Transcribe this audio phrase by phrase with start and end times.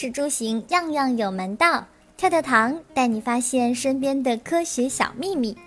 [0.00, 5.58] 食住行样样有门道，跳跳糖带你发现身边的科学小秘密。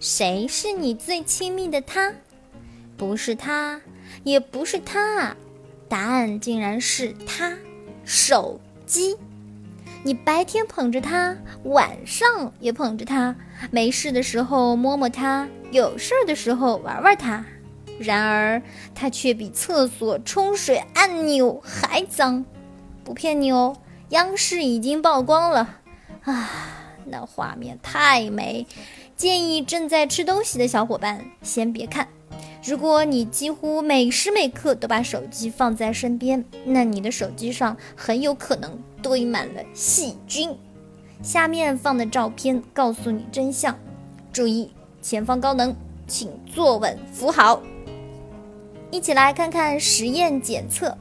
[0.00, 2.12] 谁是你最亲密的他？
[2.96, 3.80] 不是他，
[4.24, 5.36] 也不是他，
[5.88, 7.56] 答案竟然是他——
[8.04, 9.16] 手机。
[10.02, 13.36] 你白天捧着它，晚上也捧着它，
[13.70, 17.44] 没事的时候摸摸它，有事儿的时候玩玩它。
[18.00, 18.60] 然而，
[18.92, 22.44] 它却比厕所冲水按钮还脏。
[23.04, 23.76] 不骗你哦，
[24.10, 25.80] 央视已经曝光了
[26.24, 26.50] 啊，
[27.06, 28.66] 那画面太美，
[29.16, 32.08] 建议正在吃东西的小伙伴先别看。
[32.64, 40.56] 如果你几乎每时每刻都把手机放在身边，那你的手机上很有可能堆满了细菌。
[41.22, 43.76] 下面放的照片告诉你真相，
[44.32, 45.74] 注意前方高能，
[46.06, 47.60] 请坐稳扶好。
[48.92, 50.96] 一起来看看实验检测。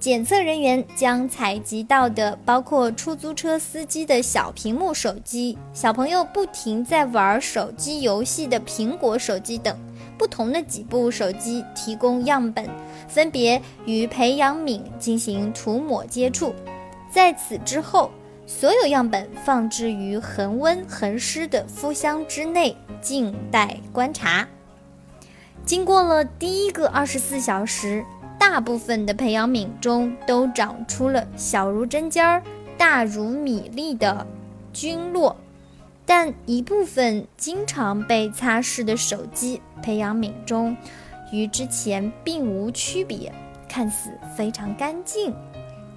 [0.00, 9.76] 检测人员将采集到的包括出租车司机的小屏幕手机、小朋友不停在玩手机游戏的苹果手机等
[10.16, 12.64] 不同的几部手机提供样本，
[13.08, 16.54] 分别与培养皿进行涂抹接触。
[17.10, 18.08] 在此之后，
[18.46, 24.46] 所有样本放置于恒温恒湿的敷箱之内，静待观察。
[25.66, 28.04] 经过了第一个二十四小时。
[28.50, 32.42] 大部分的培养皿中都长出了小如针尖儿、
[32.78, 34.26] 大如米粒的
[34.72, 35.36] 菌落，
[36.06, 40.74] 但一部分经常被擦拭的手机培养皿中
[41.30, 43.30] 与之前并无区别，
[43.68, 45.32] 看似非常干净。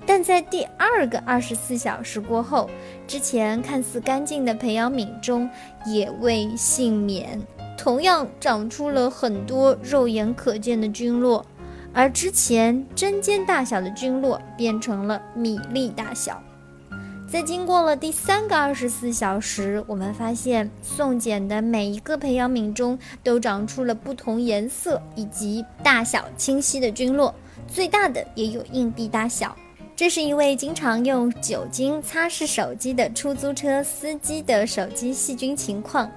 [0.06, 2.70] 但在第二个二十四小时过后，
[3.08, 5.50] 之前看似干净的培养皿中
[5.86, 7.42] 也未幸免，
[7.78, 11.46] 同样长出了很多肉眼可见的菌落。
[11.94, 16.42] 而之前针尖大小的菌落变成了米粒大小。
[17.28, 27.34] 在经过了第三个二十四小时，我们发现送检的每一个培养皿中都长出了不同颜色以及大小清晰的菌落，
[27.68, 29.56] 最大的也有硬币大小。
[29.96, 36.12] 这是一位经常用酒精擦拭手机的出租车司机的手机细菌情况。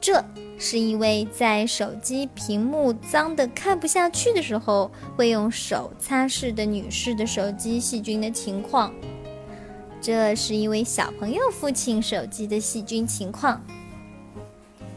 [0.00, 0.24] 这。
[0.62, 8.92] 是一位在手机屏幕脏的看不下去的时候，会用手擦拭的女士的手机细菌的情况。
[10.02, 13.64] 这是一位小朋友父亲手机的细菌情况。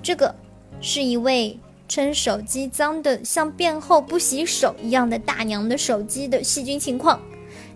[0.02, 0.36] 这个
[0.82, 7.22] 是一位称手机脏的像便后不洗手一样的大娘的手机的细菌情况。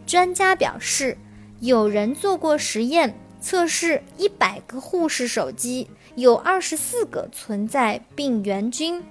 [0.05, 1.17] 专家表示，
[1.61, 5.87] 有人做过实验，测试一百个护士手机。
[6.17, 9.03] 有二十四个存在病原菌，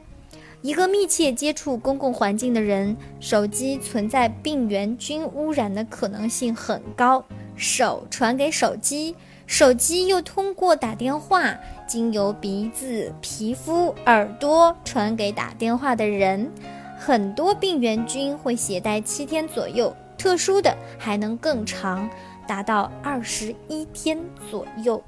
[0.61, 7.25] 一个密切接触公共环境的人，手机存在病原菌污染的可能性很高。
[7.55, 9.15] 手传给手机，
[9.47, 11.57] 手机又通过打电话，
[11.87, 16.51] 经由鼻子、皮肤、耳朵传给打电话的人。
[16.99, 22.11] 很多病原菌会携带七天左右，特殊的还能更长，
[22.49, 24.19] 达到二十一天
[24.51, 25.01] 左右。